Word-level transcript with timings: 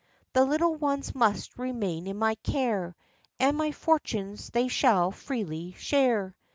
The 0.33 0.43
little 0.43 0.73
ones 0.73 1.13
must 1.13 1.59
remain 1.59 2.07
in 2.07 2.17
my 2.17 2.33
care; 2.41 2.95
And 3.39 3.55
my 3.55 3.71
fortunes 3.71 4.49
they 4.49 4.67
shall 4.67 5.11
freely 5.11 5.73
share. 5.77 6.35